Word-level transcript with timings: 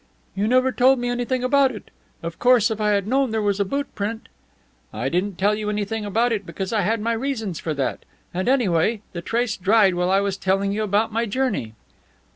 "You 0.33 0.47
never 0.47 0.71
told 0.71 0.97
me 0.97 1.09
anything 1.09 1.43
about 1.43 1.71
it. 1.71 1.91
Of 2.23 2.39
course 2.39 2.71
if 2.71 2.81
I 2.81 2.89
had 2.89 3.05
known 3.05 3.29
there 3.29 3.39
was 3.39 3.59
a 3.59 3.63
boot 3.63 3.93
print..." 3.93 4.29
"I 4.91 5.09
didn't 5.09 5.37
tell 5.37 5.53
you 5.53 5.69
anything 5.69 6.05
about 6.05 6.31
it 6.31 6.43
because 6.43 6.73
I 6.73 6.81
had 6.81 6.99
my 7.01 7.13
reasons 7.13 7.59
for 7.59 7.75
that, 7.75 7.99
and, 8.33 8.47
anyway, 8.49 9.03
the 9.13 9.21
trace 9.21 9.55
dried 9.57 9.93
while 9.93 10.09
I 10.09 10.19
was 10.21 10.37
telling 10.37 10.71
you 10.71 10.81
about 10.81 11.13
my 11.13 11.27
journey." 11.27 11.75